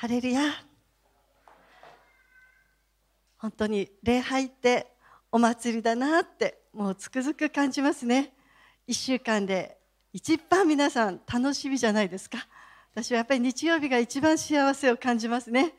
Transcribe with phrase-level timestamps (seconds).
[0.00, 0.40] ハレルヤ。
[3.36, 4.86] 本当に礼拝って
[5.32, 8.32] お祭りだなってもうつくづく感じますね。
[8.86, 9.76] 1週間で
[10.12, 12.46] 一番皆さん楽しみじゃないですか。
[12.94, 15.74] 私はやっぱり日曜日が一番幸せを感じますね。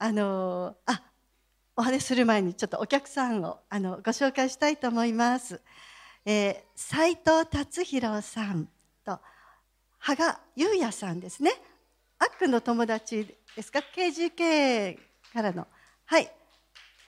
[0.00, 1.00] あのあ
[1.76, 5.60] お話する前にちょっとお客さんをあのご紹介したいと思います、
[6.24, 8.68] えー、斉藤達弘さん
[9.04, 9.20] と
[10.00, 11.52] 羽賀優也さんですね。
[12.20, 14.98] あっくんの友達ですか？KGK
[15.32, 15.66] からの。
[16.06, 16.30] はい。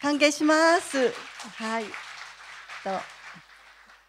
[0.01, 1.13] 歓迎します。
[1.57, 1.85] はい。
[1.85, 2.91] と。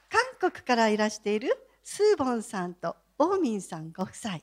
[0.10, 4.34] 韓国からいらしているスーボンさんとオーミンさんご夫妻。
[4.34, 4.40] は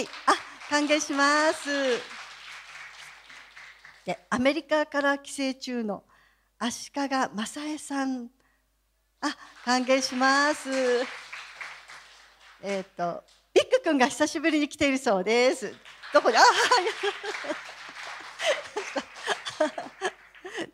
[0.00, 0.04] い。
[0.26, 0.34] あ
[0.68, 1.68] 歓迎します。
[4.04, 6.04] でアメリカから帰省中の
[6.58, 8.30] 足利正恵さん。
[9.20, 10.68] あ歓迎します。
[12.62, 13.35] えっ、ー、と。
[13.56, 15.74] ビッグ君が久しぶりに来ているそうです。
[16.12, 16.50] どこであはい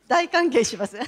[0.08, 0.98] 大歓迎します。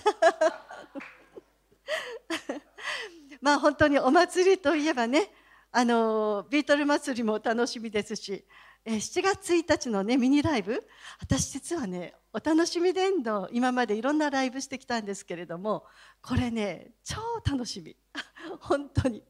[3.43, 5.35] まあ本当にお祭りといえばね
[5.73, 8.47] あのビートル祭りも楽しみですし
[8.87, 10.87] 7月1日のねミニライブ。
[11.19, 15.85] 私実はねお楽しみ伝道今までいろんなライブしてきたんですけれども
[16.21, 17.17] これね超
[17.51, 17.97] 楽しみ。
[18.61, 19.23] 本当に。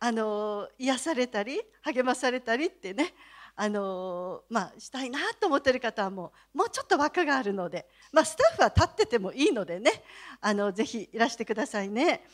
[0.00, 3.14] あの癒されたり励まされたりってね
[3.56, 9.92] あのまあ、したいなと思ってる方はもうもうちょっと枠があるので、まあ、スタッフは立っててもいいのでね
[10.40, 12.26] あのぜひいらしてくださいね。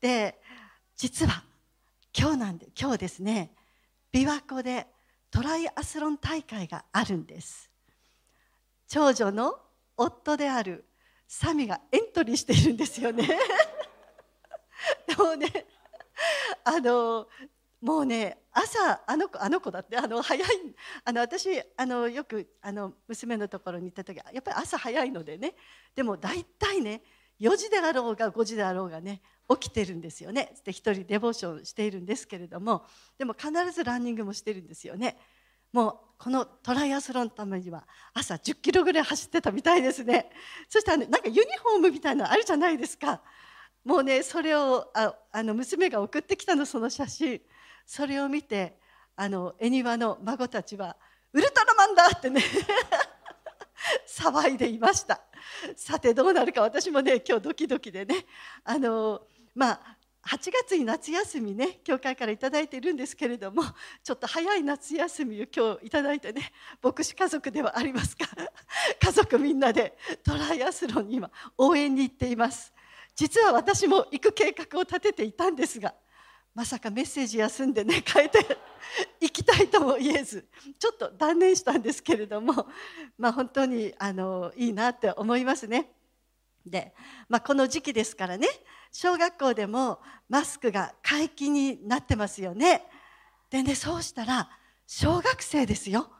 [0.00, 0.38] で
[0.96, 1.42] 実は
[2.16, 3.52] 今日なんで今日ですね
[4.12, 4.86] 琵琶湖で
[5.30, 7.70] トライアスロン大会があるんです。
[8.88, 9.54] 長女の
[9.96, 10.84] 夫である
[11.28, 13.28] サミがエントリーしているんですよね。
[15.06, 15.66] でもね
[16.64, 17.28] あの
[17.80, 20.48] もうね朝あの子あの子だってあの早い
[21.04, 25.54] あの私あのよくあの娘のところに行った時やっぱり朝早いのでね。
[25.94, 27.02] でも大体ね
[27.40, 30.54] 4時であろうが5時であろうがね起きてるんですよね。
[30.64, 32.84] で一人デボーションしているんですけれども
[33.18, 35.16] でも必ずランニングもしてるんですよね。
[35.72, 40.30] もうこのトライアスロンのためには朝10キロぐらい走ってたみたいですね。
[40.68, 43.22] そしたらねなんかユニフォームみたいなのあるじゃないですか。
[43.84, 47.40] もうねそれをああの娘が送ってきたのその写真。
[47.86, 48.78] それを見て
[49.16, 50.96] あの恵庭の孫たちは
[51.32, 52.42] 「ウルトラマンだ!」ってね
[54.06, 55.20] 騒いでいました。
[55.76, 58.26] さてどうなるか私もね今日ドキドキでね。
[58.64, 59.22] あの
[59.54, 63.62] まあ8月に夏休みね教会から頂いているんですけれども
[64.04, 66.52] ちょっと早い夏休みを今日頂いてね
[66.82, 68.26] 牧師家族ではありますか？
[69.00, 72.72] 家族みんなでトライアスロンに今応援に行っています。
[73.16, 75.94] 実は私も行く計画を立てていたんですが
[76.54, 78.58] まさかメッセージ休んでね 変えて
[79.20, 82.68] 行きたいとも言えずちょっと断念したんですけれども
[83.16, 85.92] まあ本当にあのいいなって思いますね。
[86.66, 86.94] で、
[87.28, 88.46] まあ、この時期ですからね
[88.92, 92.86] 小学校でもマスクが解禁になってますよね。
[93.48, 94.50] でねそうしたら
[94.86, 96.10] 小学生ですよ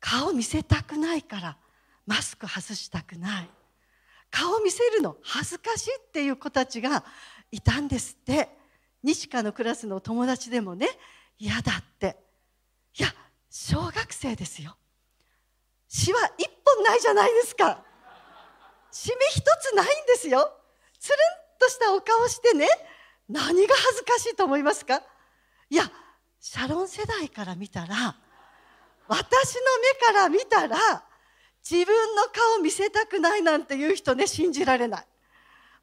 [0.00, 1.58] 顔見せたくないから
[2.06, 3.50] マスク外したくない
[4.30, 7.04] 顔見せるの恥ずかしいっていう子たちが
[7.50, 8.57] いたんですって
[9.02, 10.88] 西川のクラスの友達でもね
[11.38, 12.16] 嫌だって。
[12.98, 13.08] いや
[13.50, 14.76] 小学生ですよ。
[15.88, 17.82] 詩は一本ないじゃないですか。
[18.92, 20.52] 締め一つないんですよ。
[20.98, 21.18] つるん
[21.60, 22.66] としたお顔してね
[23.28, 25.02] 何が恥ずかしいと思いますか。
[25.70, 25.90] いや
[26.40, 28.16] シャロン世代から見たら
[29.06, 29.60] 私の
[30.00, 31.04] 目から見たら
[31.68, 35.06] 自分の顔見せたくないなんていう人ね信じられない。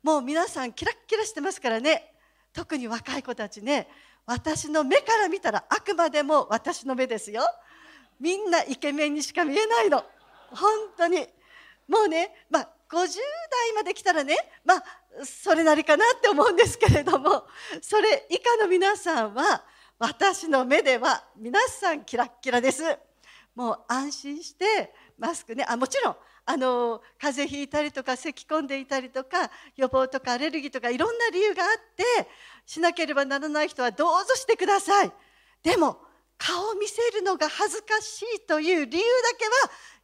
[0.03, 2.14] もう皆さんキラッキラしてますからね。
[2.55, 3.87] 特に若い子たちね
[4.25, 7.43] 私の目から見たらあくまでも私の目ですよ。
[8.19, 10.03] みんなイケメンにしか見えないの。
[10.49, 11.27] 本当に。
[11.87, 14.83] もうねまあ50代まで来たらねまあ
[15.23, 17.43] それなりかなって思うんですけれども
[17.81, 19.63] それ以下の皆さんは
[19.99, 22.83] 私の目では皆さんキラッキラです。
[23.53, 26.15] もう安心してマスクねあもちろん
[26.47, 32.03] あの風邪ひいたりとか咳き込んでいたりとか予防とかアレルギーとかいろんな理由があって
[32.65, 35.11] しなければならない人はどうぞしてください。
[35.63, 35.99] でも
[36.37, 39.51] 顔を見せるのが恥ずかしいという理由だけは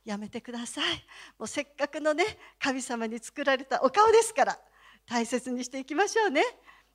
[0.05, 0.85] やめてください。
[1.37, 2.23] もうせっかくのね
[2.59, 4.57] 神様に作られたお顔ですから
[5.07, 6.43] 大切にしていきましょうね。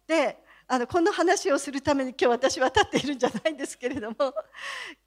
[0.06, 4.16] であのこの話をするために今日私は立っているんじゃないんですけれども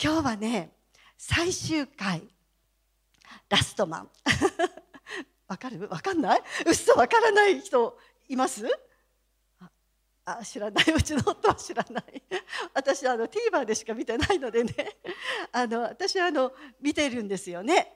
[0.01, 0.71] 今日はね
[1.17, 2.27] 最終回。
[3.49, 4.09] ラストマン。
[5.47, 5.87] わかる？
[5.89, 6.43] わかんない？
[6.65, 7.97] 嘘わからない人
[8.27, 8.63] います？
[10.37, 12.23] あ知らない うちの夫は知らない
[12.73, 14.73] 私あの TVer でしか見てないのでね
[15.51, 17.95] あの私はあの見てるんですよね。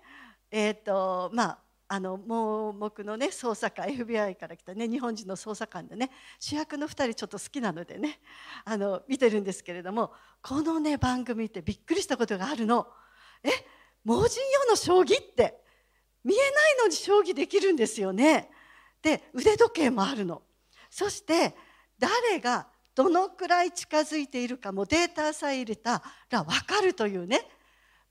[0.50, 6.10] えっ、とまああの盲目のね捜査官 FBI から来たね日本人の捜査官でね
[6.40, 8.20] 主役の2人ちょっと好きなのでね
[8.66, 12.88] あの見てるんですけれどもこのね番組ってびっくりしたことがあるの。
[13.44, 13.50] え
[14.04, 15.62] 盲人用の将棋って
[16.24, 18.50] 見えないのに将棋できるんですよね。
[19.02, 20.42] で腕時計もあるの。
[20.90, 21.56] そして
[22.04, 27.48] 誰がどのくらい近づいているかもデータさえ入れたら分かるというね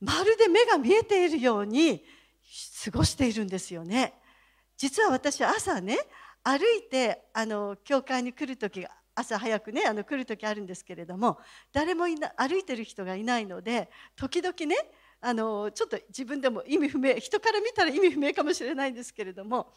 [0.01, 2.03] まるで目が見えているように
[2.85, 4.15] 過ごしているんですよね。
[4.79, 5.99] 実は私朝ね
[6.43, 8.85] 歩いてあの教会に来る時
[9.15, 11.39] 朝早くねあの来る時あるんですけれども
[11.73, 14.75] 誰もいな歩いてる人がいないので時々ね
[15.21, 19.73] あのちょっと自分でも意味不明人から見たら意味不明かもしれないんですけれども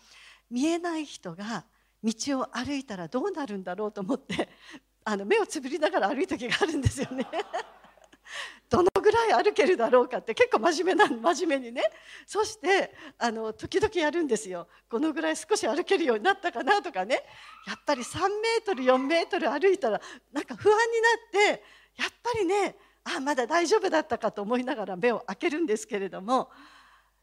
[0.49, 1.65] 見えない人が
[2.05, 4.49] 道を歩いたらどうなるんだろうと思って
[5.03, 7.27] あの目をつぶりながら歩いた時があるんですよね。
[8.69, 11.83] どのぐらい歩けるだろうかって結構真面目な真面目にね。
[12.25, 14.67] そしてあの時々やるんですよ。
[14.89, 17.23] このぐらい少し歩けるようになったかなとかね。
[17.67, 20.01] やっぱり3メートル4メートル歩いたら
[20.31, 21.01] なんか不安に
[21.43, 21.63] なって
[21.97, 26.49] やっぱりねあまだ大丈夫だったかと思いながら目を開けるんですけれども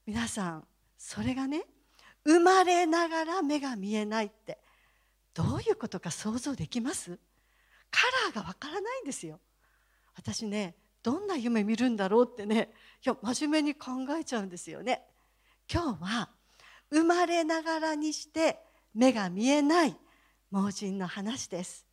[0.07, 1.65] 皆さんそれがね
[2.25, 4.59] 生まれながら目が見えないって。
[5.35, 7.19] どういうことか想像できます？
[7.91, 9.41] カラーがわからないんですよ。
[10.15, 12.71] 私ねどんな夢見るんだろうってね
[13.05, 15.03] いや真面目に考えちゃうんですよね。
[15.73, 16.31] 今日は
[16.91, 18.59] 生まれながらにして
[18.95, 19.97] 目が見えない
[20.51, 21.87] 盲人の話です。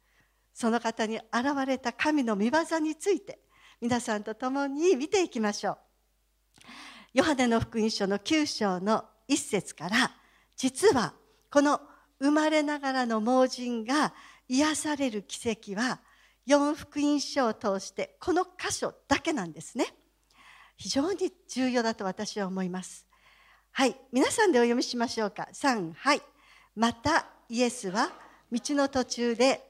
[0.54, 1.26] その方に現
[1.66, 3.40] れた神の御業について
[3.80, 5.78] 皆さんと共に見ていきましょう。
[7.14, 10.12] ヨハネの福音書の9章の1節から
[10.58, 11.14] 実は
[11.50, 11.80] この
[12.20, 14.14] 生まれながらの盲人が
[14.48, 16.00] 癒される奇跡は
[16.46, 19.88] 四福音書を通してこの箇所だけなんですね。
[20.78, 23.06] 非常に重要だと私は思います。
[23.72, 23.96] はい。
[24.12, 25.48] 皆さんでお読みしましょうか。
[25.54, 26.22] 3はい。
[26.76, 28.10] またイエスは
[28.52, 29.69] 道の途中で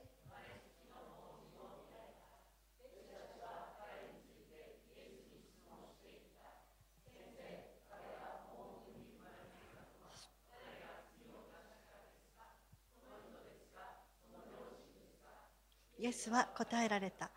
[16.00, 17.30] イエスは答えられた。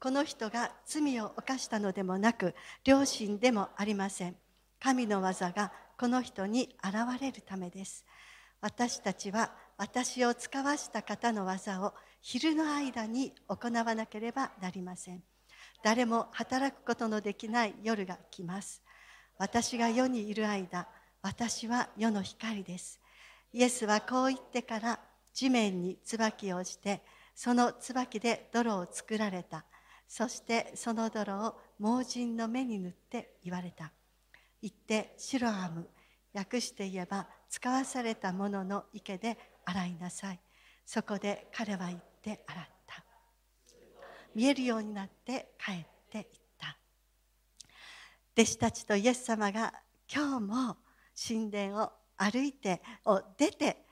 [0.00, 2.54] この人が罪を犯したのでもなく、
[2.84, 4.36] 良心でもありません。
[4.80, 8.04] 神の技がこの人に現れるためです。
[8.60, 15.22] 私たちは私を使わした方の技を昼の間に行わなければなりません。
[15.84, 18.82] 誰も働くことのできない夜が来ます。
[19.38, 20.88] 私が世にいる間、
[21.22, 23.00] 私は世の光です。
[23.52, 24.98] イエスはこう言ってから
[25.32, 27.00] 地面に椿をして、
[27.38, 29.64] その椿で泥を作られた。
[30.08, 33.92] そしてその泥を盲人の目に塗って言われた。
[34.60, 35.88] 言ってシロアム
[36.34, 40.40] 訳して言えば使わされたものの池で洗いなさい。
[40.84, 43.04] そこで彼は言って洗った。
[44.34, 46.24] 見えるようになって帰っていっ
[46.58, 46.76] た。
[48.36, 49.72] 弟子たちとイエス様が
[50.12, 50.76] 今日も
[51.14, 53.84] 神殿を歩いてを出て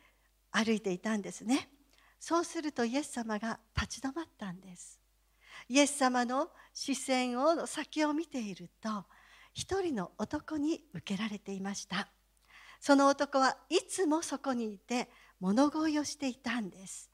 [0.51, 1.69] 歩いていたんですね。
[2.29, 4.99] そうするとイエス様が立ち止まったんです。
[5.69, 9.05] イエス様の視線を先を見ていると
[9.55, 12.09] 一人の男に受けられていました。
[12.81, 17.13] その男はいつもそこにいて物乞いをしていたんです。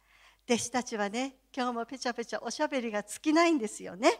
[0.48, 4.18] 弟子たちはね今日もペチャペチャおしゃべりが尽きないんですよね。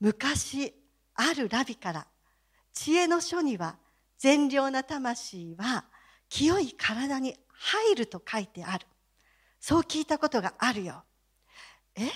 [0.00, 0.74] 昔
[1.14, 2.06] あるラビから
[2.72, 3.76] 知恵の書には
[4.18, 5.84] 善良な魂は
[6.28, 8.88] 清い体に入ると書いてある。
[9.60, 11.04] そう聞いたことがあるよ。
[11.94, 12.08] え？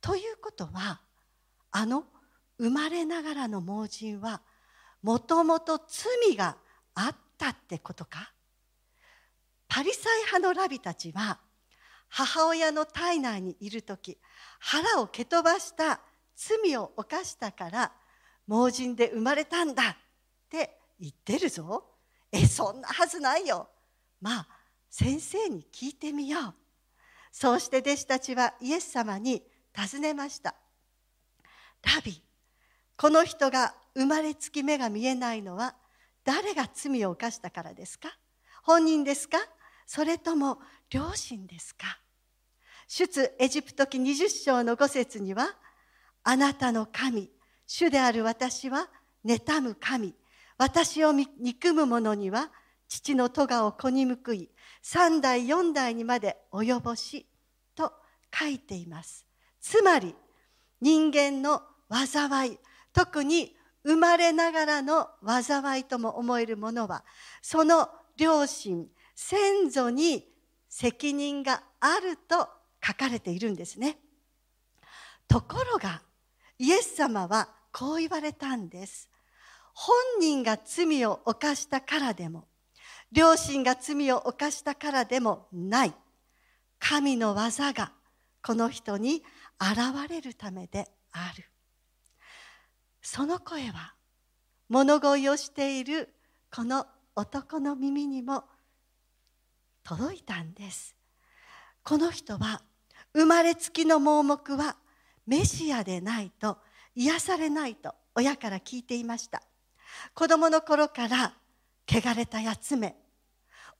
[0.00, 1.00] ということは
[1.70, 2.04] あの
[2.58, 4.42] 生まれながらの盲人は
[5.02, 6.56] もともと罪が
[6.94, 8.30] あったってことか？
[9.66, 11.38] パリサイ派のラビたちは
[12.08, 14.18] 母親の体内にいる時
[14.60, 16.00] 腹を蹴飛ばした
[16.36, 17.92] 罪を犯したから
[18.46, 19.96] 盲人で生まれたんだっ
[20.50, 21.86] て言ってるぞ。
[22.30, 23.68] えそんなはずないよ。
[24.20, 24.48] まあ
[24.90, 26.54] 先生に聞いてみよう。
[27.36, 29.42] そうして弟子たちはイエス様に
[29.76, 30.54] 尋ねました
[31.82, 32.22] ラビ
[32.96, 35.74] この人が生まれつき目が見えないのは
[36.24, 38.16] 誰が罪を犯したからですか？
[38.62, 39.38] 本人ですか？
[39.84, 40.60] それとも
[40.90, 41.98] 両親ですか？
[42.86, 45.48] 出エジプト記20章の5節には
[46.22, 47.30] あなたの神
[47.66, 48.88] 主である私は
[49.26, 50.14] 妬む神。
[50.56, 52.52] 私を憎む者には
[52.88, 54.50] 父の咎を子に報い
[54.86, 57.26] 三代四代にまで及ぼし
[57.74, 57.90] と
[58.38, 59.24] 書いています。
[59.58, 60.14] つまり
[60.82, 62.58] 人間の災い
[62.92, 67.02] 特に生まれながらの災いとも思えるものは
[67.40, 67.88] その
[68.18, 70.28] 両親先祖に
[70.68, 72.46] 責任があると
[72.86, 73.96] 書かれているんですね。
[75.26, 76.02] ところが
[76.58, 79.08] イエス様はこう言われたんです。
[79.72, 82.48] 本人が罪を犯したからでも
[83.14, 85.94] 両親が罪を犯したからでもない。
[86.80, 87.92] 神の技が
[88.42, 89.22] この人に
[89.60, 91.44] 現れるためである。
[93.00, 93.94] その声は
[94.68, 96.12] 物乞いをしている
[96.52, 98.44] この男の耳にも
[99.84, 100.96] 届いたんです。
[101.84, 102.62] この人は
[103.12, 104.76] 生まれつきの盲目は
[105.24, 106.58] メシアでないと
[106.96, 109.40] 癒されないと親から聞いていました。
[110.14, 111.34] 子供の頃から
[111.88, 112.96] 汚れたやつめ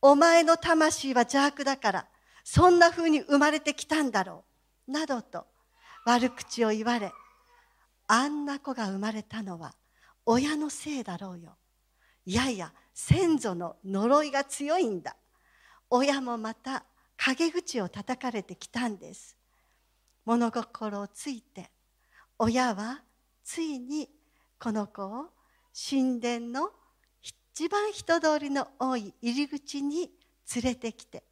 [0.07, 2.07] お前の魂は邪悪だから
[2.45, 4.45] そんな風に生まれてきたんだろ
[4.87, 5.47] うなどと
[6.05, 7.11] 悪口を言われ
[8.07, 9.73] あんな子が生まれたのは
[10.27, 11.57] 親のせいだろうよ。
[12.27, 15.17] いやいや先祖の呪いが強いんだ。
[15.89, 16.85] 親もまた
[17.17, 19.39] 陰口を叩かれてきたんです。
[20.27, 21.71] 物心をついて
[22.39, 23.01] 親は
[23.43, 24.11] ついに
[24.59, 25.31] この子を
[25.73, 26.73] 神殿の
[27.57, 30.11] 一番人通りの多い入り口に
[30.57, 31.23] 連れてきて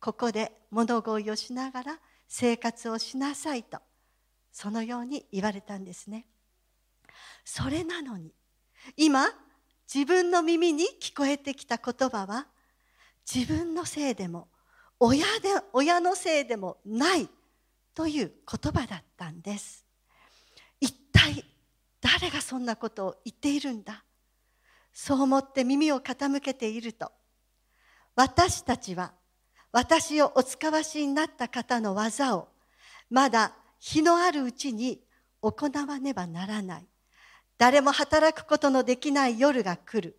[0.00, 3.78] ここで物乞いをしながら生活をしなさいと
[4.50, 6.24] そのように言われたんですね。
[7.44, 8.32] それなのに
[8.96, 9.26] 今
[9.92, 12.46] 自分の耳に聞こえてきた言葉は
[13.30, 14.48] 自分のせいでも
[14.98, 17.28] 親で親のせいでもない
[17.94, 19.84] という言葉だったんです。
[20.80, 21.44] 一体
[22.00, 24.02] 誰がそんなことを言っているんだ？
[24.98, 27.12] そう思って耳を傾けていると。
[28.14, 29.12] 私たちは
[29.70, 32.48] 私をお使わしになった方の技を
[33.10, 35.02] まだ日のあるうちに
[35.42, 36.86] 行わねばならない。
[37.58, 40.18] 誰も働くことのできない夜が来る。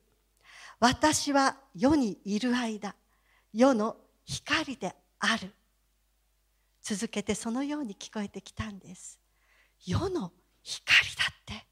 [0.80, 2.94] 私は世にいる間
[3.52, 5.56] 世の光である。
[6.84, 9.20] 続けてそのように聞こえてきたんです。
[9.84, 10.32] 世の
[10.62, 11.66] 光だって。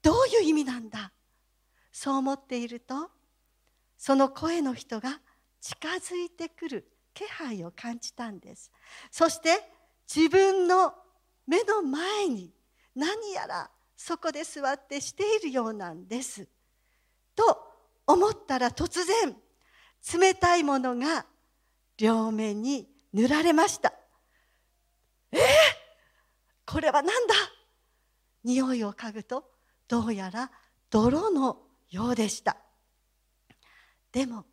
[0.00, 1.10] どういう意味なんだ？
[2.02, 3.10] そう思っていると
[3.98, 5.20] その声の人が
[5.60, 8.72] 近づいてくる気配を感じたんです。
[9.10, 9.50] そして
[10.08, 10.94] 自分の
[11.46, 12.54] 目の前に
[12.96, 16.48] 何やらそこで座ってしているようなんです。
[17.36, 17.70] と
[18.06, 19.36] 思ったら突然
[20.18, 21.26] 冷たいものが
[21.98, 23.92] 両面に塗られました。
[25.32, 25.40] えー、
[26.64, 27.34] これは何だ？
[28.42, 29.44] 匂いを嗅ぐと
[29.86, 30.50] どうやら
[30.88, 31.58] 泥の
[31.90, 32.56] ようでした。
[34.12, 34.44] でも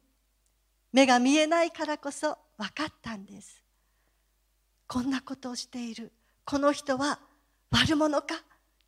[0.92, 3.64] 目が見えないからこそ分かったんです。
[4.88, 6.12] こんなことをしている。
[6.46, 7.20] この人は
[7.72, 8.36] 悪者か？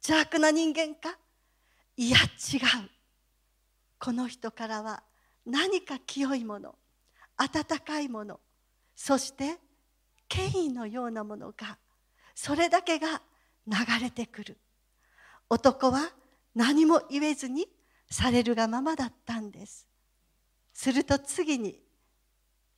[0.01, 1.17] 邪悪な人間か？
[1.97, 2.89] いや違う。
[3.99, 5.03] この人からは
[5.45, 6.75] 何か清いもの
[7.35, 8.39] 温かいもの
[8.95, 9.57] そして
[10.27, 11.77] 権威のようなものが
[12.33, 13.21] それだけが
[13.67, 14.57] 流れてくる。
[15.49, 16.11] 男は
[16.55, 17.67] 何も言えずに
[18.09, 19.87] されるがままだったんです。
[20.73, 21.79] すると次に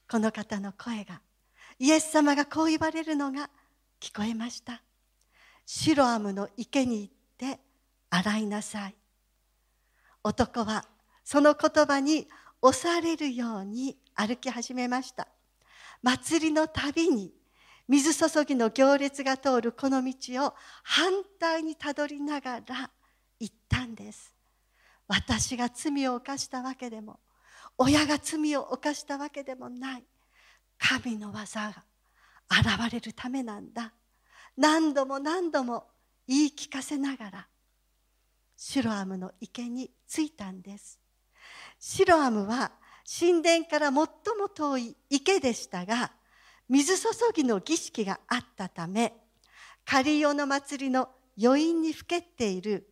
[0.09, 1.21] この方の声が
[1.79, 3.49] イエス様がこう言われるのが
[3.99, 4.81] 聞こえました。
[5.65, 7.59] シロアムの池に行って
[8.09, 8.95] 洗いなさい。
[10.23, 10.85] 男は
[11.23, 12.27] その言葉に
[12.61, 15.27] 押されるように歩き始めました。
[16.03, 17.31] 祭りのたびに
[17.87, 22.89] 水注ぎの行列が通るこの道を反対にたどりながら
[23.39, 24.33] 行ったんです。
[25.13, 27.19] 私が罪を犯したわけでも
[27.77, 30.03] 親が罪を犯したわけでもない。
[30.77, 31.83] 神の技が
[32.49, 33.91] 現れるためなんだ。
[34.55, 35.87] 何度も何度も
[36.27, 37.47] 言い聞かせながら
[38.55, 40.97] シロアムの池に着いたんです。
[41.77, 42.71] シロアムは
[43.05, 44.07] 神殿から最も
[44.53, 46.13] 遠い池でしたが
[46.69, 49.13] 水注ぎの儀式があったため
[49.83, 51.09] カリオの祭りの
[51.41, 52.87] 余韻にふけっている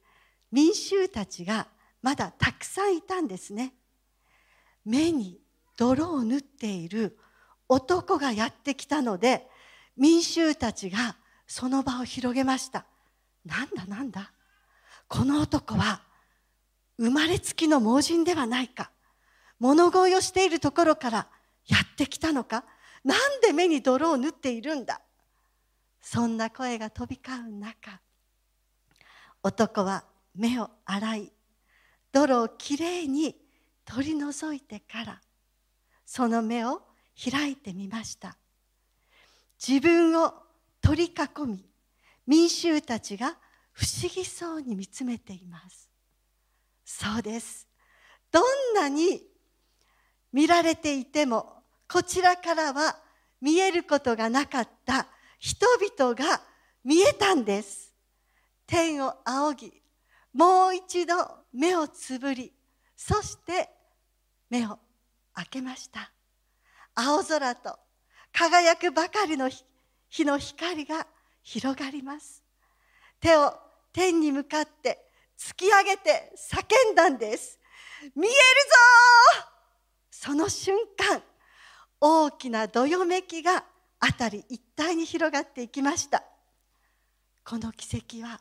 [0.52, 1.68] 民衆たちが
[2.02, 3.74] まだたくさんいたんですね。
[4.86, 5.40] 目に
[5.78, 7.18] 泥を塗っている
[7.68, 9.48] 男がやってきたので
[9.98, 12.86] 民衆たちがその場を広げました。
[13.46, 14.32] なんだなんだ？
[15.08, 16.02] この男は
[16.98, 18.92] 生まれつきの盲人ではないか。
[19.60, 21.28] 物乞いをしているところから
[21.68, 22.64] やってきたのか。
[23.04, 25.02] なんで目に泥を塗っているんだ？
[26.02, 28.00] そんな声が飛び交う中
[29.44, 30.04] 男は
[30.36, 31.32] 目を洗い
[32.12, 33.36] 泥をきれいに
[33.86, 35.22] 取り除いてから
[36.06, 36.82] その目を
[37.32, 38.38] 開いてみました。
[39.66, 40.34] 自分を
[40.82, 41.66] 取り囲み
[42.26, 43.38] 民衆たちが
[43.72, 45.90] 不思議そうに見つめています。
[46.86, 47.68] そうです。
[48.32, 49.22] どんなに
[50.32, 52.98] 見られていてもこちらからは
[53.42, 55.08] 見えることがなかった
[55.40, 56.42] 人々が
[56.84, 57.94] 見えたんです。
[58.66, 59.82] 天を仰ぎ
[60.34, 61.16] もう一度
[61.54, 62.54] 目をつぶり
[62.96, 63.70] そして
[64.50, 64.80] 目を
[65.34, 66.12] 開けました。
[66.96, 67.78] 青空と
[68.34, 69.50] 輝くばかりの
[70.10, 71.08] 日の光が
[71.44, 72.44] 広がります。
[73.20, 73.54] 手を
[73.94, 75.00] 天に向かって
[75.38, 77.60] 突き上げて叫んだんです。
[78.16, 78.36] 見える
[79.42, 79.50] ぞ！
[80.12, 81.24] その瞬間
[82.02, 83.64] 大きなどよめきが
[84.02, 86.24] 辺り一帯に広がっていきました。
[87.46, 88.40] この奇跡は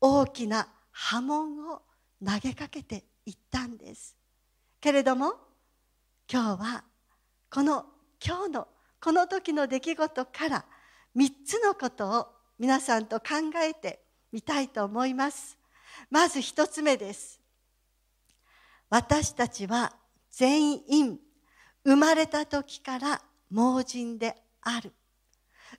[0.00, 1.82] 大きな波紋を
[2.24, 4.16] 投げかけていったんです。
[4.80, 5.34] けれども
[6.30, 6.84] 今日は
[7.50, 7.86] この
[8.24, 8.68] 今日の
[9.00, 10.64] この時の出来事から
[11.16, 13.26] 3つのことを皆さんと考
[13.64, 14.00] えて
[14.32, 15.58] みたいと思います。
[16.10, 17.40] まず1つ目です。
[18.90, 19.92] 私たちは
[20.30, 21.18] 全員
[21.84, 24.92] 生まれた時から盲人である。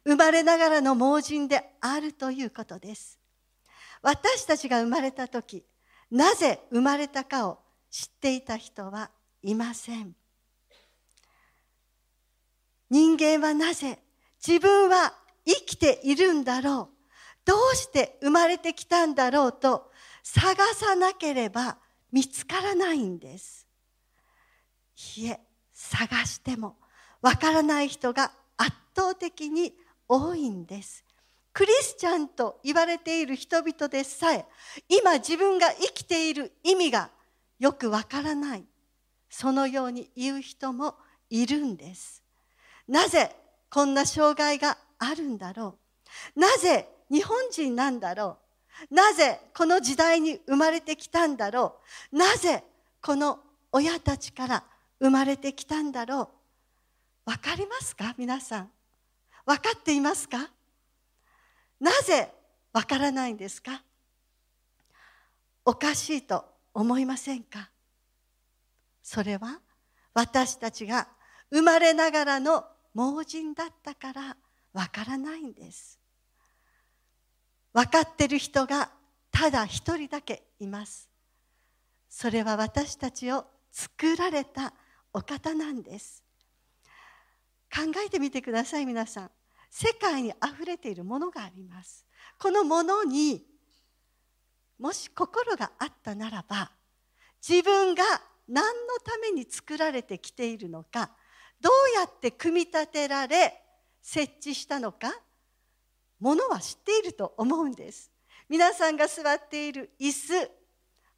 [0.03, 3.19] 生まれながらの盲人であるということです。
[4.01, 5.63] 私たちが生まれた時
[6.11, 9.09] なぜ生まれたかを知っていた人は
[9.41, 10.13] いません。
[12.89, 13.99] 人間はなぜ
[14.45, 15.13] 自分は
[15.45, 17.01] 生きているんだろう。
[17.45, 19.89] どうして生まれてきたんだろうと
[20.21, 21.77] 探さなければ
[22.11, 23.65] 見つからないんです。
[25.17, 25.39] いえ
[25.73, 26.75] 探しても
[27.21, 29.73] わからない人が圧倒的に
[30.07, 31.05] 多いんです。
[31.53, 34.45] クリスチャンと言われている人々でさえ
[34.87, 37.09] 今自分が生きている意味が
[37.59, 38.65] よくわからない。
[39.29, 40.95] そのように言う人も
[41.29, 42.23] いるんです。
[42.87, 43.35] なぜ
[43.69, 45.77] こんな障害があるんだろ
[46.35, 46.39] う。
[46.39, 48.37] なぜ日本人なんだろ
[48.89, 48.93] う。
[48.93, 51.79] なぜこの時代に生まれてきたんだろ
[52.11, 52.17] う。
[52.17, 52.63] なぜ
[53.01, 53.39] この
[53.71, 54.63] 親たちから
[54.99, 56.29] 生まれてきたんだろ
[57.25, 57.29] う。
[57.31, 58.15] わかりますか？
[58.17, 58.71] 皆さん。
[59.45, 60.49] 分かっていますか？
[61.81, 62.31] なぜ
[62.71, 63.83] わからないんですか？
[65.65, 67.69] おかしいと思いませんか？
[69.03, 69.59] それは
[70.13, 71.07] 私たちが
[71.49, 72.63] 生まれながらの
[72.93, 74.37] 盲人だったから
[74.73, 75.99] わからないんです。
[77.73, 78.91] 分かってる人が
[79.31, 81.09] ただ一人だけいます。
[82.09, 84.73] それは私たちを作られた
[85.13, 86.23] お方なんです。
[87.73, 89.31] 考えてみてください皆さん。
[89.71, 92.05] 世界にあふれているものがあります。
[92.37, 93.43] このものに
[94.77, 96.71] もし心があったならば
[97.47, 98.03] 自分が
[98.47, 101.11] 何のために作られてきているのか
[101.61, 103.63] どうやって組み立てられ
[104.01, 105.13] 設置したのか
[106.19, 108.11] ものは知っていると思うんです。
[108.49, 110.43] 皆さんが座っている椅子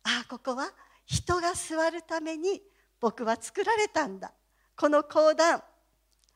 [0.03, 0.69] ああここは
[1.05, 2.61] 人が座るために
[2.99, 4.31] 僕は作られたんだ。
[4.75, 5.63] この講談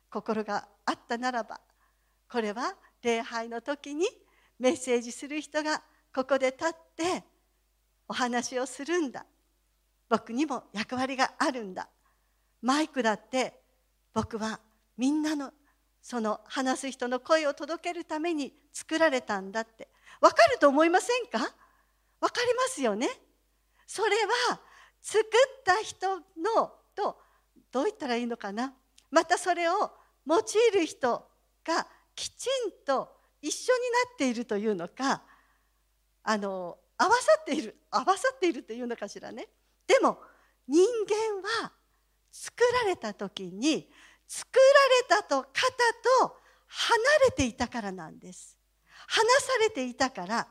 [0.10, 1.60] 心があったならば
[2.29, 4.05] これは礼拝の時に
[4.59, 5.81] メッセージする人が
[6.13, 7.23] ここで立って
[8.07, 9.25] お話をするんだ。
[10.09, 11.89] 僕にも役割があるんだ。
[12.61, 13.59] マイクだって
[14.13, 14.59] 僕は
[14.97, 15.51] みんなの
[16.01, 19.89] その話す人の声を届けるために作られたんだって。
[20.21, 21.39] わかると思いませんか？
[22.19, 23.09] わかりますよね？
[23.85, 24.09] それ
[24.49, 24.59] は
[25.01, 25.23] 作っ
[25.63, 27.17] た人のと
[27.71, 28.73] どう言ったらいいのかな？
[29.11, 29.91] またそれを
[30.25, 30.41] 用い
[30.73, 31.27] る人
[31.63, 31.87] が
[32.17, 35.21] きちんと一緒になっているというのか
[36.23, 39.47] あの合わさっている合わさっているというのかしらね。
[39.86, 40.17] でも
[40.67, 41.71] 人間は
[42.32, 43.88] 作られた時に
[44.27, 44.60] 作
[45.10, 45.43] られたと方
[46.19, 48.58] と離れていたからなんです。
[49.08, 50.47] 離されていたから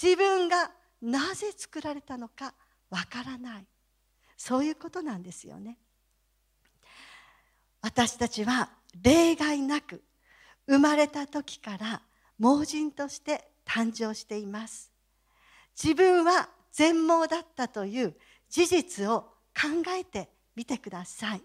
[0.00, 0.70] 自分が
[1.02, 2.54] なぜ作られたのか
[2.88, 3.66] わからない。
[4.38, 5.78] そういうことなんですよね。
[7.82, 8.70] 私たちは
[9.02, 10.02] 例外なく
[10.66, 12.02] 生まれた時から
[12.38, 14.90] 盲人として誕生しています。
[15.80, 18.14] 自分は全盲だったという
[18.48, 19.22] 事実を
[19.54, 21.42] 考えてみてください。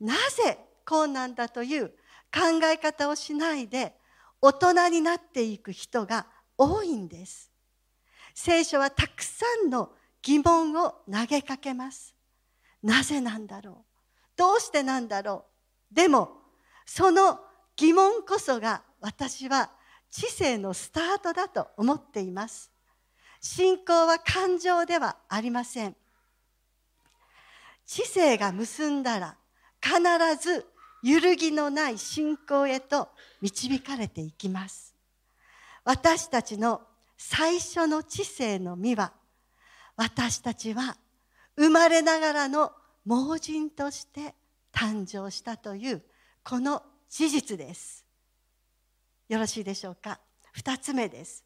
[0.00, 1.88] なぜこうなんだという
[2.32, 3.94] 考え方をしないで
[4.40, 6.26] 大人になっていく人が
[6.58, 7.50] 多いんです。
[8.34, 12.14] 聖書はたくさんの疑問を投げかけます。
[12.82, 13.84] なぜなんだろう。
[14.36, 15.44] どうしてなんだろ
[15.92, 15.94] う。
[15.94, 16.32] でも
[16.84, 17.40] その
[17.76, 19.70] 疑問こそが私は
[20.10, 22.70] 知性のスタートだと思っています。
[23.40, 25.96] 信仰は感情ではありません。
[27.86, 29.36] 知性が結んだら
[29.82, 30.00] 必
[30.40, 30.66] ず
[31.02, 33.08] 揺るぎのない信仰へと
[33.42, 34.94] 導かれていきます。
[35.84, 36.80] 私たちの
[37.18, 39.12] 最初の知性の実は
[39.96, 40.96] 私たちは
[41.56, 42.72] 生まれながらの
[43.04, 44.34] 盲人として
[44.72, 46.02] 誕生したという
[46.42, 48.04] この事実です。
[49.28, 50.20] よろしいでしょうか？
[50.52, 51.44] 二つ目です。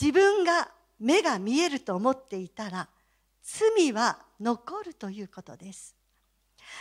[0.00, 2.88] 自分が目が見えると思っていたら
[3.42, 5.94] 罪は残るということです。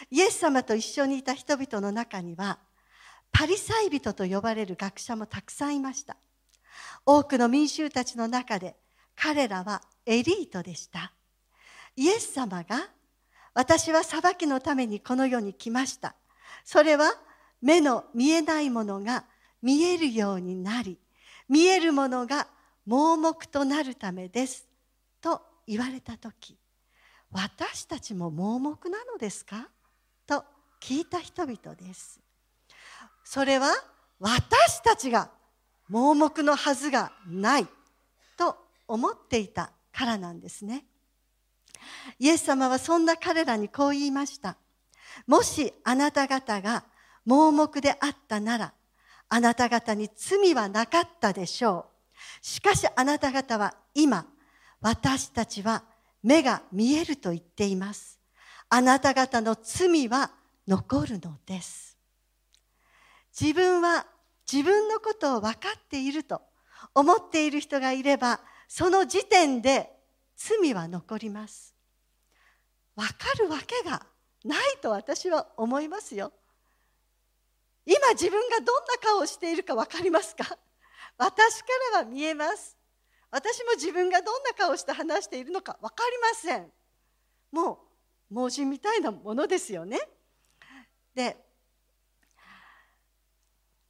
[0.09, 2.59] イエス様と一緒にいた人々の中には
[3.31, 6.17] パリサイ人と呼ばれる学者もたくさんいました。
[7.05, 8.75] 多くの民衆たちの中で
[9.15, 11.13] 彼らはエリートでした。
[11.95, 12.87] イエス様が
[13.53, 16.15] 私は裁きのためにこの世に来ました。
[16.63, 17.13] それは
[17.61, 19.25] 目の見えないものが
[19.61, 20.97] 見えるようになり
[21.47, 22.47] 見えるものが
[22.85, 24.67] 盲目となるためです
[25.21, 26.57] と言われた時
[27.31, 29.69] 私たちも盲目なのですか？
[30.27, 30.43] と
[30.81, 32.19] 聞いた人々です。
[33.23, 33.71] それは
[34.19, 35.29] 私たちが
[35.87, 37.67] 盲目のはずがない
[38.35, 40.83] と思っていたからなんですね。
[42.19, 44.57] イエス様はそんな彼らにこう言いました。
[45.27, 46.83] もしあなた方が
[47.25, 48.73] 盲目であったなら
[49.29, 51.85] あなた方に罪はなかったでしょ
[52.41, 52.45] う。
[52.45, 54.25] しかしあなた方は今
[54.81, 55.83] 私たちは
[56.21, 58.19] 目が見えると言っています。
[58.69, 60.31] あなた方の罪は
[60.67, 61.97] 残るのです。
[63.39, 64.05] 自分は
[64.51, 66.41] 自分のことを分かっていると
[66.93, 69.89] 思っている人がいればその時点で
[70.35, 71.73] 罪は残ります。
[72.95, 74.05] 分かるわけが
[74.43, 76.31] ないと私は思いますよ。
[77.85, 80.57] 今自分がどんな顔をしているか分かりますか？
[81.17, 82.77] 私からは見えます。
[83.29, 86.71] 私も自分がどんな顔をして話しているのか分かりません。
[87.51, 87.79] も
[88.29, 89.99] う盲人みたいなものですよね。
[91.13, 91.37] で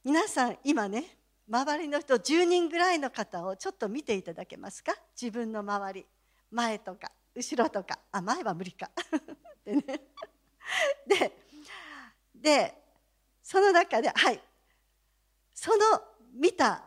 [0.04, 1.04] 皆さん今ね
[1.48, 4.94] 周りの人10人ぐらいの方をちょっと見ていただけますか？
[5.20, 6.06] 自分の周り
[6.50, 7.98] 前とか後ろとか。
[8.10, 8.90] あ前は無理か。
[9.64, 10.00] でね。
[11.06, 11.38] で
[12.34, 12.82] で
[13.42, 14.40] その中ではい。
[15.54, 16.02] その
[16.34, 16.82] 見た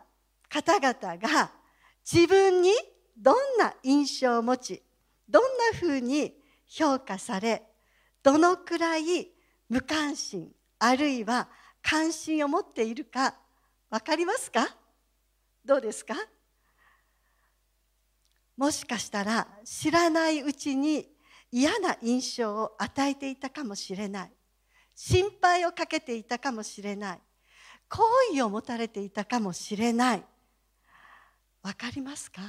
[0.50, 1.52] 方々が
[2.04, 2.72] 自分に
[3.16, 4.84] どんな印象を持ち
[5.30, 7.64] どんなふうに評価され
[8.22, 9.32] どのくらい
[9.70, 11.48] 無関心あるいは
[11.82, 13.36] 関心を持っているか
[13.90, 14.76] 分かりますか？
[15.64, 16.16] どうですか？
[18.58, 21.15] もしかしたら知らないうちに
[21.52, 24.32] 嫌な印象を与えていたかもしれない。
[24.96, 27.20] 心配をかけていたかもしれない。
[27.88, 28.04] 好
[28.34, 30.24] 意を持たれていたかもしれない。
[31.62, 32.42] 分かりますか？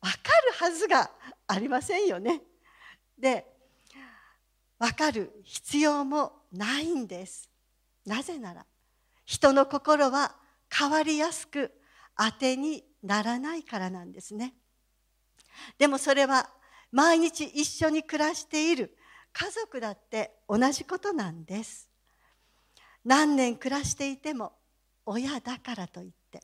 [0.00, 1.10] 分かるはずが
[1.46, 2.40] ありませんよね。
[3.18, 3.46] で
[4.78, 7.50] 分かる必要もないんです。
[8.06, 8.64] なぜなら
[9.26, 10.34] 人の心は
[10.72, 11.70] 変わりやすく
[12.16, 14.54] 当てにならないからなんですね。
[15.78, 16.48] でもそれは
[16.92, 18.96] 毎日一緒に暮らしている。
[19.32, 21.88] 家族だって同じことなんです。
[23.04, 24.52] 何年暮らしていても
[25.06, 26.42] 親だからといって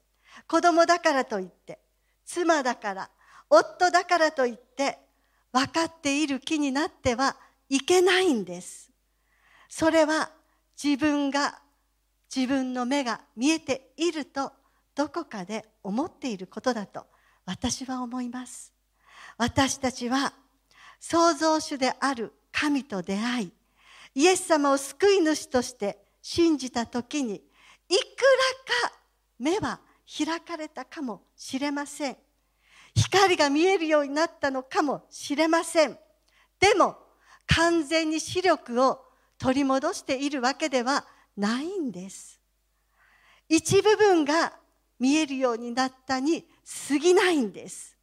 [0.48, 1.78] 子供だからといって
[2.24, 3.10] 妻だから
[3.50, 4.98] 夫だからといって
[5.52, 7.36] 分かっている気になっては
[7.68, 8.90] いけないんです。
[9.68, 10.30] それは
[10.82, 11.58] 自分が
[12.34, 14.52] 自分の目が見えていると
[14.94, 17.06] どこかで思っていることだと
[17.44, 18.75] 私は思います。
[19.38, 20.32] 私たちは
[21.00, 23.52] 創造主である神と出会い
[24.14, 27.42] イエス様を救い主として信じた時にいく
[27.90, 27.98] ら
[28.88, 28.96] か
[29.38, 32.16] 目は開かれたかもしれません。
[32.94, 35.98] 光が見えるようになったのかもしれません。
[36.58, 36.96] でも
[37.46, 39.04] 完全に視力を
[39.38, 41.04] 取り戻しているわけでは
[41.36, 42.40] ないんです。
[43.48, 44.54] 一部分が
[44.98, 46.46] 見えるようになったに
[46.88, 47.95] 過ぎないんです。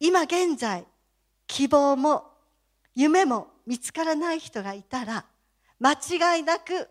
[0.00, 0.86] 今現在
[1.46, 2.24] 希望も
[2.94, 5.24] 夢も見つからない人がいたら
[5.80, 6.88] 間違いなく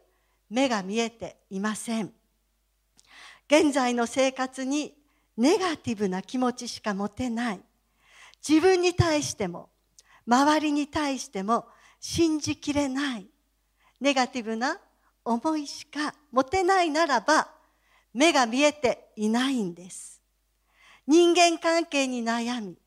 [0.50, 2.13] 目が見えていません。
[3.50, 4.93] 現在の生活に
[5.38, 7.62] ネガティブな気持ちしか持てない。
[8.48, 9.70] 自分に対しても
[10.26, 11.65] 周りに対しても
[12.00, 13.28] 信じきれない。
[14.00, 14.78] ネガティブな
[15.24, 17.50] 思いしか持てないならば
[18.13, 20.22] 目が見えていないんです。
[21.06, 22.78] 人間関係に悩み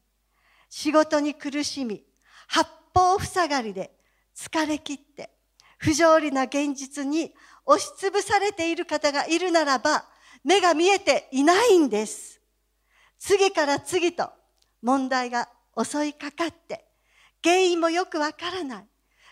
[0.71, 2.03] 仕事に苦しみ
[2.47, 3.91] 八方塞がりで
[4.35, 5.31] 疲れ切って
[5.79, 7.35] 不条理な現実に
[7.67, 10.05] 押しつぶされている方がいるならば
[10.45, 12.41] 目が見えていないんです。
[13.19, 14.31] 次から次と
[14.83, 16.87] 問題が襲いかかって
[17.43, 18.87] 原因もよくわからない。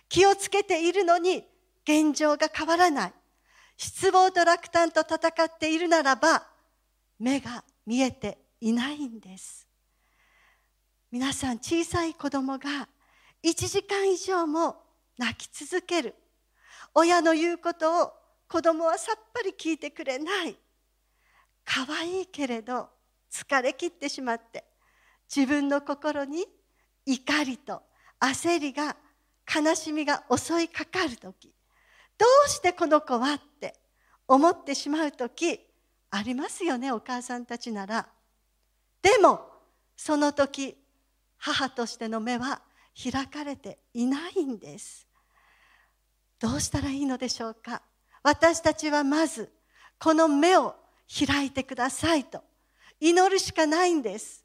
[0.09, 1.45] 気をつけているのに
[1.85, 3.13] 現状が変わらない。
[3.77, 6.47] 失望と落胆と戦っているならば
[7.19, 9.68] 目が見えていないんです。
[11.11, 12.87] 皆さん小さい子供が
[13.43, 14.77] 1時間以上も
[15.17, 16.15] 泣き続ける。
[16.95, 18.13] 親の言うことを
[18.47, 20.57] 子供はさっぱり聞いてくれない。
[21.65, 22.91] 可愛いけれど
[23.33, 24.65] 疲れ切ってしまって。
[25.35, 26.47] 自分の心に
[27.07, 27.81] 怒りと
[28.21, 28.95] 焦りが
[29.47, 31.55] 悲しみが襲いかかる時。
[32.19, 33.75] どうしてこの子はって
[34.27, 35.59] 思ってしまう時
[36.11, 38.07] ありますよねお母さんたちなら。
[39.01, 39.41] でも
[39.97, 40.77] その時
[41.39, 42.61] 母としての目は
[43.01, 45.07] 開かれていないんです。
[46.41, 47.83] どうしたらいいのでしょうか？
[48.23, 49.51] 私たちはまず
[49.99, 50.75] この目を
[51.09, 52.43] 開いてくださいと
[53.01, 54.45] 祈るしかないんです。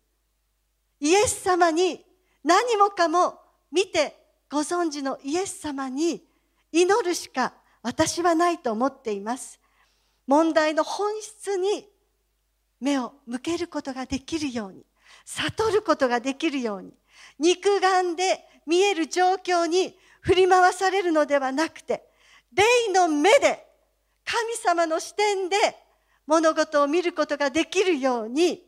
[1.00, 2.04] イエス様に
[2.44, 3.40] 何もかも
[3.72, 4.16] 見て
[4.50, 6.24] ご存知のイエス様に
[6.72, 9.60] 祈るしか私はないと思っています。
[10.26, 11.86] 問題の本質に
[12.80, 14.86] 目を向けることができるように、
[15.26, 16.94] 悟ることができるように、
[17.40, 22.04] 肉眼で見える状況に振り回されるのではなくて、
[22.54, 23.66] 霊の目で
[24.26, 25.58] 神様の視点で
[26.26, 28.64] 物事を見ることができるように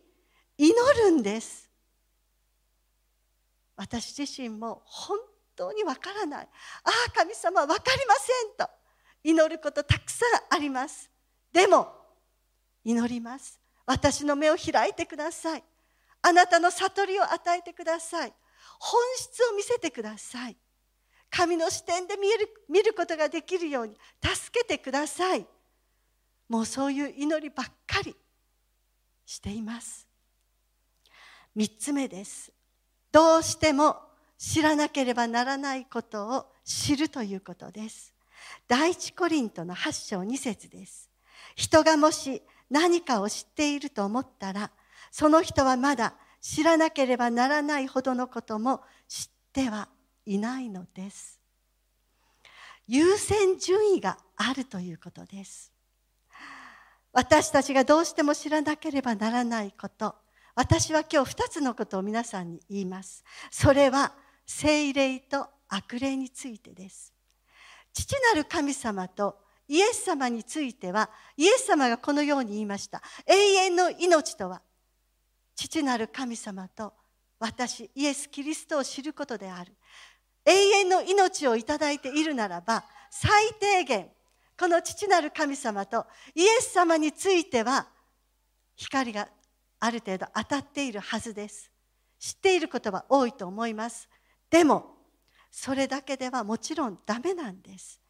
[0.57, 1.69] 祈るんです。
[3.75, 5.17] 私自身も本
[5.55, 6.47] 当にわからない。
[6.83, 8.69] ああ、神様わかりませんと
[9.23, 11.09] 祈ることたくさんあります。
[11.51, 11.93] でも、
[12.83, 13.59] 祈ります。
[13.85, 15.63] 私の目を開いてください。
[16.27, 18.33] あなたの悟りを与えてください。
[18.79, 20.57] 本質を見せてください。
[21.29, 25.45] 神の視点で見える見ることができるように助けてください。
[26.49, 28.15] もうそういう祈りばっかり
[29.23, 30.07] しています。
[31.53, 32.51] 三つ目です。
[33.11, 33.95] どうしても
[34.39, 38.15] 知らなければならないことを知るということです。
[38.67, 41.07] 第一コリントの八章二節です。
[41.55, 44.71] 人がもし何かを知っていると思ったら、
[45.17, 49.87] その人はまだ知らなければならないほどのことも知っては
[50.25, 51.39] いないのです。
[52.85, 55.71] 優先順位があるということです。
[57.13, 60.15] 私たちがどうしても知らなければならないこと。
[60.53, 63.23] 私は今日二つのことを皆さんに言います。
[63.49, 64.11] それは
[64.45, 67.13] 聖霊と悪霊についてです。
[67.93, 69.37] 父なる神様と
[69.69, 73.01] イエス様については、イエス様がこのように言いました。
[73.25, 74.61] 永遠の命とは、
[75.55, 76.93] 父なる神様と
[77.39, 79.73] 私、イエス・キリストを知ることである。
[80.45, 84.09] 永遠の命をいただいているならば、最低限、
[84.57, 87.87] この父なる神様とイエス様については、
[88.75, 89.27] 光が
[89.79, 91.71] ある程度当たっているはずです。
[92.19, 94.07] 知っていることは多いと思います。
[94.49, 94.95] でも、
[95.51, 98.01] それだけではもちろんダメなんです。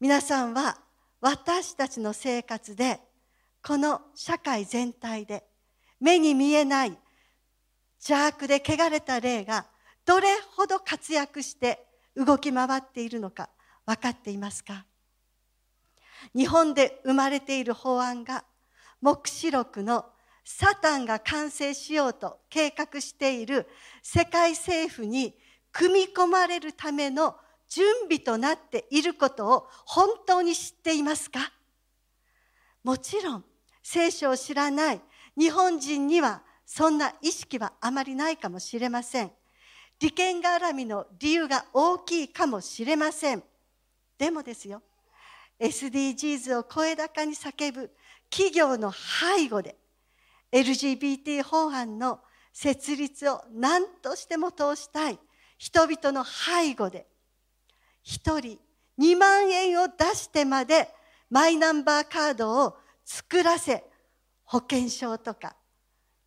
[0.00, 0.78] 皆さんは
[1.20, 3.00] 私たちの生活で
[3.62, 5.44] この社会全体で
[6.02, 6.98] 目に見えない
[8.00, 9.66] 邪悪で汚れた霊が
[10.04, 11.86] どれほど活躍して
[12.16, 13.48] 動き回っているのか
[13.86, 14.84] 分かっていますか？
[16.34, 18.44] 日本で生まれている法案が
[19.00, 20.04] 黙示録の
[20.44, 23.68] サタンが完成しようと計画している
[24.02, 25.34] 世界政府に
[25.70, 27.36] 組み込まれるための
[27.68, 31.52] 準備となっていることを本当に知っていますか？
[32.82, 33.44] もちろん
[33.84, 35.00] 聖書を知らない
[35.38, 39.30] 日本人にはそんな意識はあまりないかもしれません。
[40.00, 43.42] 利権絡みの理由が大きいかもしれません。
[44.18, 44.82] でもですよ、
[45.60, 47.90] SDGs を声高に叫ぶ
[48.30, 49.76] 企業の背後で
[50.50, 52.20] LGBT 法案の
[52.52, 55.18] 設立を何としても通したい
[55.58, 57.06] 人々の背後で
[58.06, 58.58] 1人
[58.98, 60.88] 2万円を出してまで
[61.30, 63.84] マイナンバーカードを作らせ
[64.52, 65.56] 保険証とか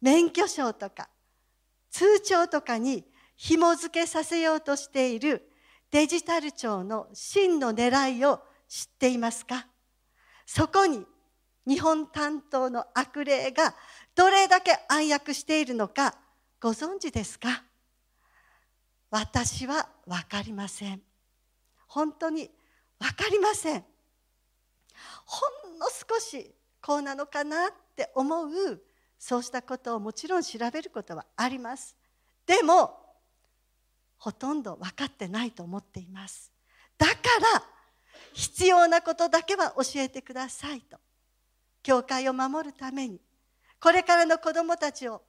[0.02, 1.10] 免許証とか
[1.92, 3.06] 通帳とかに
[3.38, 5.48] 紐付けさせようとしている
[5.92, 9.68] デジタル庁の真の狙いを知っていますか？
[10.44, 11.06] そこに
[11.68, 13.76] 日本担当の悪霊が
[14.16, 16.16] どれだけ暗躍しているのか
[16.60, 17.62] ご存知ですか？
[19.12, 21.00] 私は分かりません。
[21.86, 22.50] 本当に
[22.98, 23.86] 分かりません。
[25.26, 28.82] ほんの少しこうなのかなって思う
[29.18, 31.96] そうしたことをもちろん調べることはあります。
[32.46, 32.92] でも
[34.18, 36.52] ほとんど分かってないと思っています。
[36.98, 37.14] だか
[37.54, 37.64] ら
[38.34, 40.98] 必要なことだけは教えてくださいと。
[41.82, 43.22] 教会を守るために。
[43.80, 45.22] これからの子どもたちを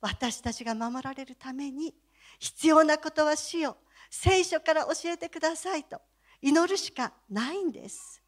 [0.00, 1.94] 私たちが守られるために
[2.40, 3.76] 必要なことはしよ
[4.10, 6.00] 聖書から教えてくださいと。
[6.42, 8.20] 祈るしかないんです。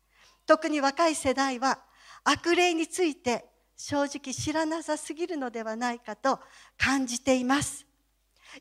[0.46, 1.80] 特に若い世代は
[2.28, 3.44] 悪霊について
[3.76, 6.40] 正直知らなさすぎるのではないかと
[6.76, 7.86] 感じています。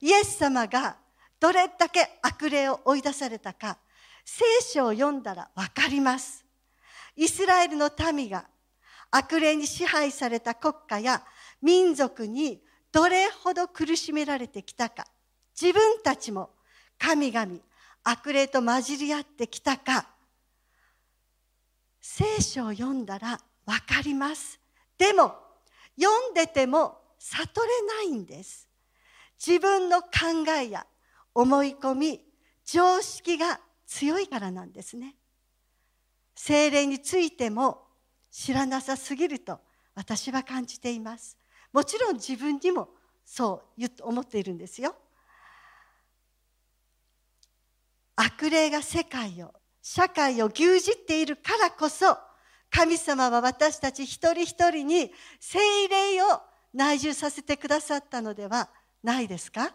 [0.01, 0.97] イエス様が
[1.39, 3.80] どれだけ悪霊を追い出されたか
[4.23, 6.45] 聖書を読んだら分かります。
[7.15, 8.45] イスラエルの民が
[9.10, 11.23] 悪霊に支配された国家や
[11.60, 15.08] 民族にどれほど苦しめられてきたか
[15.60, 16.51] 自分たちも
[16.99, 17.47] 神々
[18.04, 20.06] 悪霊と混じり合ってきたか。
[21.99, 24.60] 聖書を読んだら分かります。
[24.97, 25.36] でも
[25.99, 28.67] 読んでても悟れないんです。
[29.45, 30.10] 自分の考
[30.60, 30.86] えや
[31.34, 32.21] 思い込み
[32.63, 35.15] 常識が強いからなんですね。
[36.36, 37.84] 精霊についても
[38.32, 39.60] 知らなさすぎると
[39.93, 41.38] 私は感じています。
[41.71, 42.89] もちろん自分にも
[43.25, 44.95] そう思っているんですよ。
[48.15, 52.17] 悪霊が世界を社会を牛耳っているからこそ
[52.75, 55.09] 神様は私たち一人一人に
[55.39, 56.41] 精霊を
[56.73, 58.69] 内住させてくださったのでは
[59.01, 59.73] ないですか？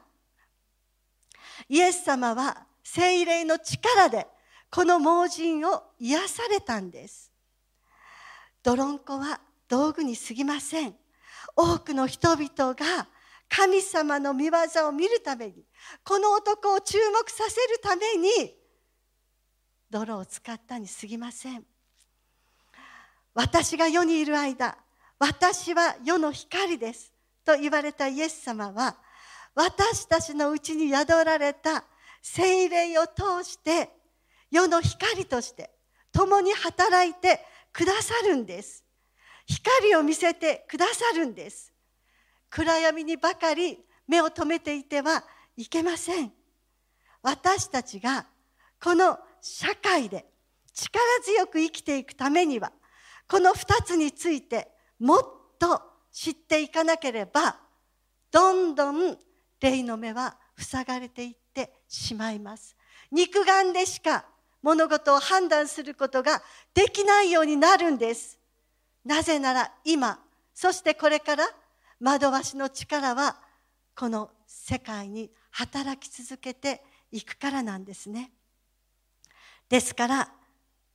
[1.71, 4.27] イエス様は精霊の力で
[4.71, 7.33] この盲人を癒されたんです。
[8.63, 10.95] 泥んこは道具に過ぎません。
[11.57, 13.09] 多くの人々が
[13.49, 15.65] 神様の見業を見るために
[16.05, 18.55] この男を注目させるために
[19.89, 21.65] 泥を使ったに過ぎません。
[23.35, 24.77] 私が世にいる間
[25.19, 27.13] 私は世の光です
[27.45, 28.97] と言われたイエス様は
[29.55, 31.85] 私たちのうちに宿られた
[32.23, 33.91] 精霊を通して
[34.51, 35.71] 世の光として
[36.13, 37.41] 共に働いて
[37.73, 38.85] くださるんです。
[39.47, 41.73] 光を見せてくださるんです。
[42.49, 45.25] 暗闇にばかり目を留めていては
[45.57, 46.33] いけません。
[47.23, 48.27] 私たちが
[48.83, 50.27] この社会で
[50.73, 52.73] 力強く生きていくためには
[53.31, 55.23] この2つについてもっ
[55.57, 57.57] と知っていかなければ
[58.33, 59.17] どんどん
[59.61, 62.77] 霊の目は塞がれていってしまいます。
[63.13, 64.25] 肉眼でしか
[64.63, 66.43] 物事を判断することが
[66.75, 68.37] できないようになるんです。
[69.05, 70.19] なぜなら今
[70.53, 71.45] そしてこれから
[72.01, 73.37] 惑わしの力は
[73.95, 78.33] この世界に働き続けていくからなんですね。
[79.69, 80.33] ですから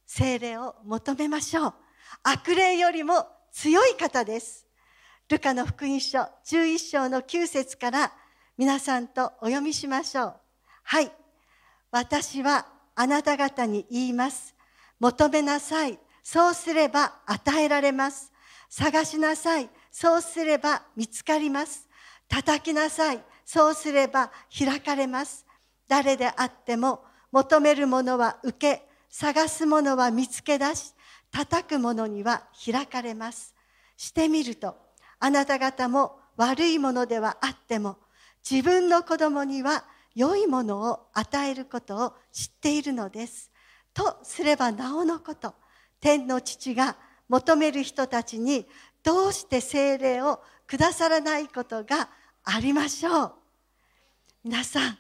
[0.06, 1.74] 精霊を求めましょう。
[2.24, 4.66] 悪霊よりも強い方です。
[5.30, 8.12] ルカの福音書11章の9節から
[8.58, 10.36] 皆さんとお読みしましょう。
[10.84, 11.12] はい。
[11.92, 14.56] 私はあなた方に言います。
[15.00, 16.00] 求めなさい。
[16.24, 18.32] そうすれば与えられます。
[18.70, 19.70] 探しなさい。
[19.92, 21.88] そうすれば見つかります。
[22.28, 23.24] 叩きなさい。
[23.46, 25.46] そうすれば開かれます。
[25.88, 30.94] 誰であっても求めるものは受け探すものは見つけ出し
[31.36, 33.54] 叩く者には開かれます。
[33.98, 34.78] してみると、
[35.20, 37.98] あなた方も悪いものではあっても、
[38.50, 39.84] 自分の子供には
[40.16, 43.52] 良いものを与えることを知っているのです。
[43.94, 45.56] とすればなおのこと、
[46.00, 46.96] 天の父が
[47.28, 48.66] 求める人たちに
[49.04, 52.08] どうして精霊をくださらないことが
[52.46, 53.34] ありましょう。
[54.46, 54.98] 皆さん、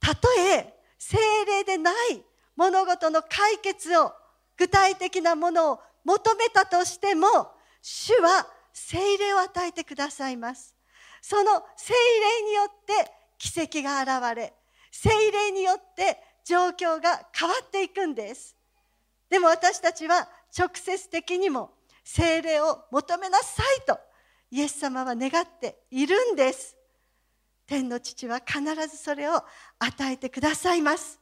[0.00, 2.22] たとえ精霊でない
[2.56, 4.12] 物事の解決を
[4.56, 7.26] 具体的なものを求めたとしても
[7.82, 10.74] 主は精霊を与えてくださいます。
[11.20, 14.52] その精霊によって奇跡が現れ
[14.90, 18.56] 精霊によって状況が変わっていくんです。
[19.30, 21.72] でも私たちは直接的にも
[22.04, 23.98] 精霊を求めなさいと
[24.50, 26.76] イエス様は願っているんです。
[27.66, 29.42] 天の父は必ずそれを
[29.78, 31.18] 与えてくださいます。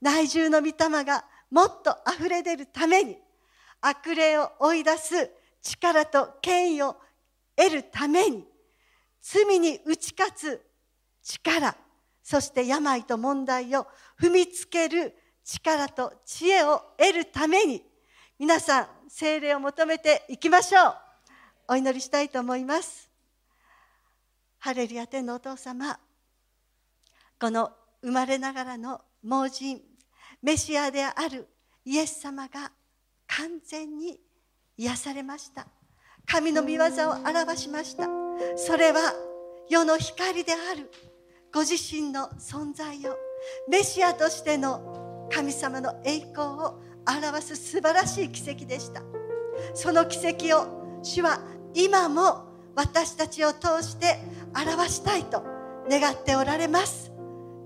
[0.00, 3.18] 内住の御霊がもっと溢れ出るために
[3.80, 5.30] 悪霊を追い出す
[5.62, 6.96] 力と権威を
[7.56, 8.44] 得るために
[9.20, 10.62] 罪に打ち勝つ
[11.22, 11.76] 力
[12.22, 13.86] そして病と問題を
[14.20, 17.82] 踏みつける力と知恵を得るために
[18.38, 20.94] 皆さん精霊を求めていきましょう。
[21.68, 23.10] お祈りしたいと思います。
[24.58, 25.98] ハレルヤ天のお父様
[27.38, 27.70] この
[28.02, 29.82] 生まれながらの盲人
[30.44, 31.48] メシアである
[31.86, 32.70] イエス様が
[33.26, 34.20] 完全に
[34.76, 35.66] 癒されました。
[36.26, 38.06] 神の御業を表しました。
[38.54, 39.14] それは
[39.70, 40.90] 世の光である。
[41.50, 43.16] ご自身の存在を。
[43.70, 46.78] メシアとしての神様の栄光を
[47.08, 49.00] 表す素晴らしい奇跡でした。
[49.72, 51.40] その奇跡を主は
[51.72, 54.18] 今も私たちを通して
[54.54, 55.42] 表したいと
[55.88, 57.10] 願っておられます。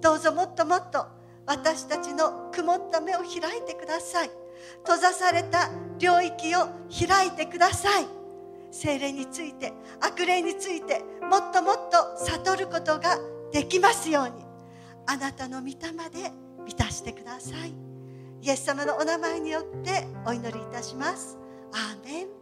[0.00, 1.17] どうぞもっともっと
[1.48, 4.30] 私たちの曇った目を開いてください。
[4.84, 6.68] 閉ざされた領域を
[7.06, 8.06] 開いてください。
[8.70, 13.18] 精霊について悪霊についてもっともっと悟ることが
[13.50, 14.44] できますように。
[15.06, 15.74] あなたの御霊
[16.10, 16.30] で
[16.66, 17.72] 満たしてください。
[18.42, 21.38] イエス様のお名前によってお祈りいたします。
[21.72, 22.37] アーメン。